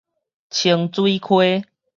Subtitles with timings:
[0.49, 1.63] 清水溪